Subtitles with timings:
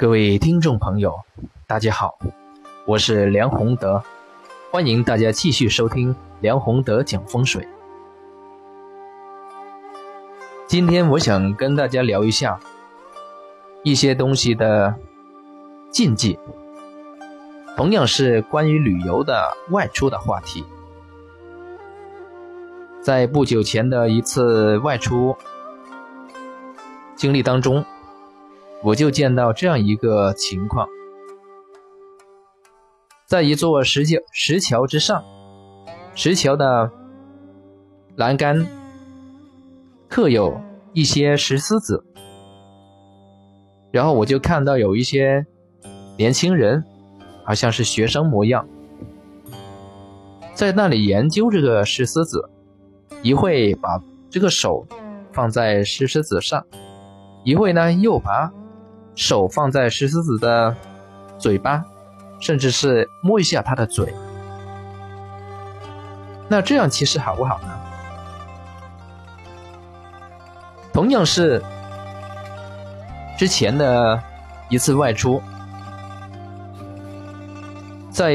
[0.00, 1.14] 各位听众朋友，
[1.66, 2.18] 大家好，
[2.86, 4.02] 我是梁宏德，
[4.70, 7.68] 欢迎大家继续收听梁宏德讲风水。
[10.66, 12.58] 今天我想跟大家聊一下
[13.82, 14.94] 一些东西的
[15.90, 16.38] 禁忌，
[17.76, 20.64] 同样是关于旅游的外出的话题。
[23.02, 25.36] 在不久前的一次外出
[27.16, 27.84] 经历当中。
[28.82, 30.88] 我就见到这样一个情况，
[33.26, 35.22] 在一座石桥石桥之上，
[36.14, 36.90] 石桥的
[38.16, 38.66] 栏杆
[40.08, 40.58] 刻有
[40.94, 42.02] 一些石狮子，
[43.90, 45.44] 然后我就看到有一些
[46.16, 46.82] 年轻人，
[47.44, 48.66] 好像是学生模样，
[50.54, 52.48] 在那里研究这个石狮子，
[53.22, 54.86] 一会把这个手
[55.32, 56.66] 放在石狮子上，
[57.44, 58.50] 一会呢又把。
[59.20, 60.74] 手放在石狮子的
[61.38, 61.84] 嘴巴，
[62.40, 64.14] 甚至是摸一下它的嘴，
[66.48, 67.68] 那这样其实好不好呢？
[70.90, 71.62] 同样是
[73.36, 74.18] 之前的
[74.70, 75.42] 一次外出，
[78.10, 78.32] 在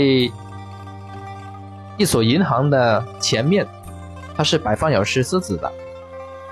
[1.98, 3.68] 一所银行的前面，
[4.38, 5.72] 它是摆放有石狮子的，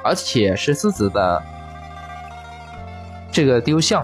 [0.03, 1.43] 而且石狮子的
[3.31, 4.03] 这个雕像。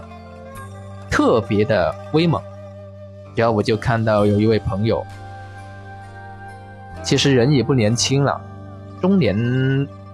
[1.10, 2.42] 特别的威猛，
[3.36, 5.06] 然后我就看到有一位朋友，
[7.04, 8.40] 其实人也不年轻了，
[9.02, 9.36] 中年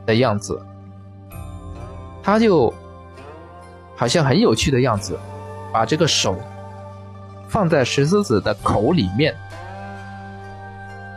[0.06, 0.60] 的样子，
[2.24, 2.74] 他就
[3.96, 5.18] 好像很有趣的样子，
[5.72, 6.36] 把这个手
[7.48, 9.36] 放在石狮子的口里面，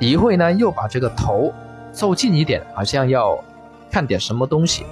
[0.00, 1.52] 一会呢又把这个头
[1.92, 3.38] 凑近一点，好像要
[3.90, 4.86] 看点什么东西。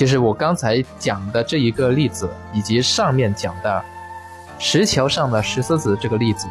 [0.00, 3.84] 其实我刚才讲的这一个例子，以及上面讲的
[4.58, 6.48] 石桥上的石狮子这个例子，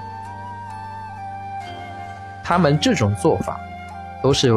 [2.43, 3.59] 他们这种做法
[4.21, 4.49] 都是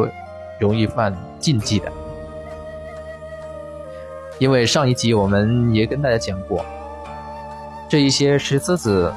[0.59, 1.91] 容易犯禁忌的。
[4.37, 6.63] 因为上一集我们也跟大家讲过，
[7.89, 9.11] 这一些石狮子，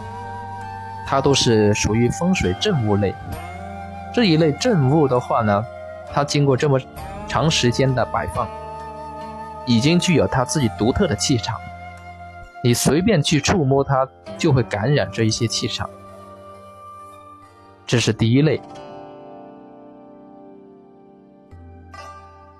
[1.06, 3.14] 它都是属于风水镇物类。
[4.14, 5.62] 这一类镇物的话呢，
[6.14, 6.80] 它经过这么
[7.28, 8.48] 长时间的摆放。
[9.66, 11.60] 已经具有它自己独特的气场，
[12.62, 15.90] 你随便去触摸它，就会感染这一些气场。
[17.86, 18.60] 这是第一类。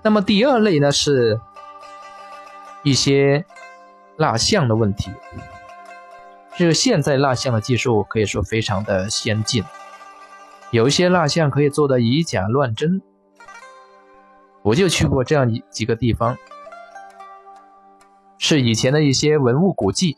[0.03, 1.41] 那么第二类呢，是
[2.83, 3.45] 一些
[4.17, 5.11] 蜡像的问题。
[6.57, 9.65] 这个现在蜡像的技术可以说非常的先进，
[10.71, 13.03] 有一些蜡像可以做的以假乱真。
[14.63, 16.37] 我就去过这样几几个地方。
[18.49, 20.17] 是以前的一些文物古迹，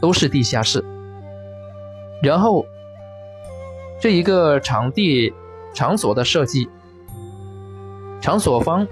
[0.00, 0.84] 都是地下室。
[2.20, 2.66] 然后，
[4.00, 5.32] 这一个场地
[5.72, 6.68] 场所的设计，
[8.20, 8.84] 场所方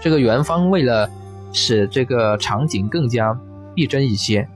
[0.00, 1.10] 这个园方为了
[1.52, 3.38] 使这个场景更加
[3.74, 4.48] 逼真一些，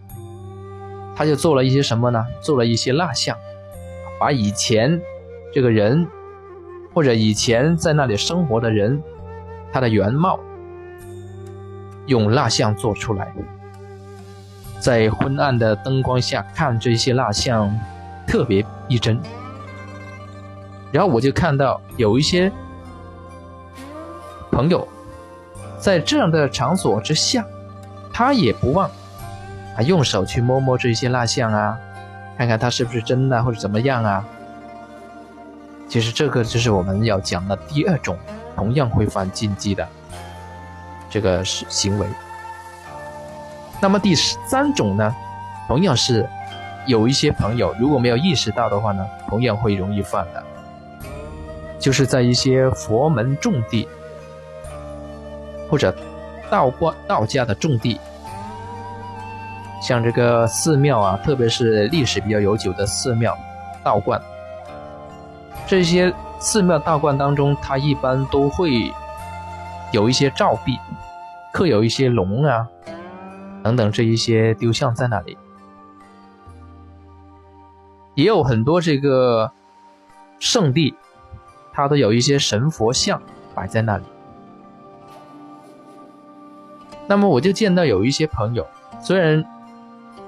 [1.14, 2.24] 他就做了一些什么呢？
[2.40, 3.36] 做了一些蜡像，
[4.18, 4.98] 把以前
[5.52, 6.06] 这个人
[6.94, 9.02] 或者以前在那里生活的人，
[9.70, 10.40] 他的原貌。
[12.08, 13.32] 用蜡像做出来，
[14.80, 17.72] 在昏暗的灯光下看这些蜡像，
[18.26, 19.20] 特别逼真。
[20.90, 22.50] 然后我就看到有一些
[24.50, 24.88] 朋友
[25.78, 27.44] 在这样的场所之下，
[28.12, 28.90] 他也不忘
[29.76, 31.78] 啊用手去摸摸这些蜡像啊，
[32.38, 34.24] 看看它是不是真的或者怎么样啊。
[35.88, 38.16] 其实这个就是我们要讲的第二种，
[38.56, 39.86] 同样会犯禁忌的。
[41.10, 42.06] 这个是行为。
[43.80, 45.14] 那么第三种呢，
[45.66, 46.28] 同样是
[46.86, 50.42] 有一些朋友如果没有意识到的话呢，同样会容易犯的，
[51.78, 53.88] 就是在一些佛门重地
[55.70, 55.94] 或者
[56.50, 57.98] 道观道家的重地，
[59.80, 63.36] 像这个寺庙啊，特别是历史比较悠久的寺庙、
[63.82, 64.20] 道观，
[65.66, 68.92] 这些寺庙道观当中，它一般都会。
[69.90, 70.78] 有一些照壁，
[71.58, 72.68] 刻有一些龙啊，
[73.64, 75.36] 等等这一些雕像在那里，
[78.14, 79.50] 也有很多这个
[80.38, 80.94] 圣地，
[81.72, 83.20] 它都有一些神佛像
[83.56, 84.04] 摆在那里。
[87.08, 88.64] 那么我就见到有一些朋友，
[89.00, 89.44] 虽然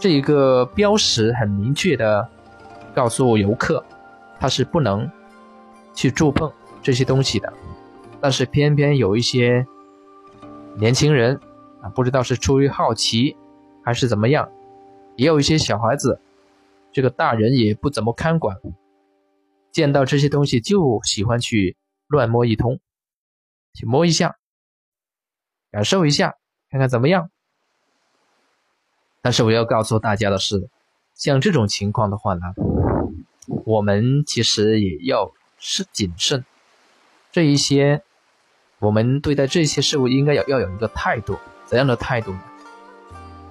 [0.00, 2.28] 这一个标识很明确的
[2.92, 3.84] 告诉游客，
[4.40, 5.08] 他是不能
[5.94, 6.50] 去触碰
[6.82, 7.52] 这些东西的。
[8.20, 9.64] 但是偏偏有一些
[10.80, 11.38] 年轻人
[11.82, 13.36] 啊，不知道是出于好奇
[13.84, 14.50] 还是怎么样，
[15.14, 16.18] 也有一些小孩子，
[16.90, 18.56] 这个大人也不怎么看管，
[19.70, 22.80] 见到这些东西就喜欢去乱摸一通，
[23.74, 24.36] 去摸一下，
[25.70, 26.36] 感受一下，
[26.70, 27.30] 看看怎么样。
[29.20, 30.70] 但是我要告诉大家的是，
[31.14, 32.40] 像这种情况的话呢，
[33.66, 36.42] 我们其实也要是谨慎。
[37.30, 38.02] 这一些，
[38.80, 41.36] 我们对待这些事物应该要要有一个态度，
[41.66, 42.40] 怎样的态度呢？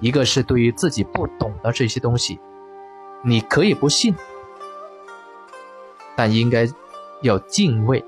[0.00, 2.40] 一个是对于自己不懂的这些东西，
[3.22, 4.12] 你可以不信，
[6.16, 6.68] 但应该
[7.22, 8.04] 要敬畏，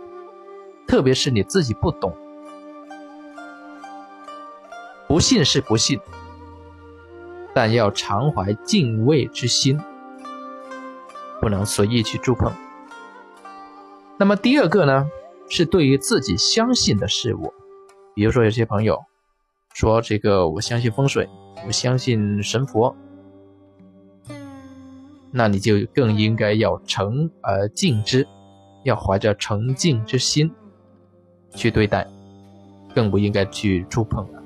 [0.85, 2.13] 特别是你自己不懂，
[5.07, 6.01] 不信是不信。
[7.55, 9.79] 但要常怀敬畏之心，
[11.41, 12.51] 不能随意去触碰。
[14.17, 15.07] 那么第二个呢，
[15.49, 17.53] 是对于自己相信的事物，
[18.15, 18.99] 比如说有些朋友
[19.75, 21.29] 说这个我相信风水，
[21.67, 22.95] 我相信神佛，
[25.31, 28.27] 那你就更应该要诚而敬之，
[28.85, 30.51] 要怀着诚敬之心
[31.55, 32.07] 去对待，
[32.95, 34.43] 更不应该去触碰了。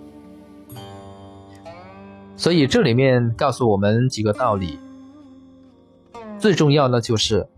[2.37, 4.79] 所以这里面告诉我们几个道理，
[6.39, 7.49] 最重要的就是，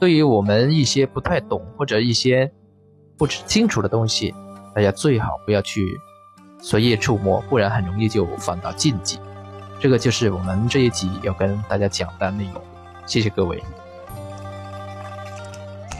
[0.00, 2.52] 对于我们一些不太懂或者一些
[3.16, 4.34] 不知清楚的东西，
[4.74, 5.98] 大家最好不要去
[6.60, 9.18] 随意触摸，不然很容易就犯到禁忌。
[9.80, 12.62] 这个就是我们这一集要跟大家讲的内容。
[13.06, 13.62] 谢谢各位。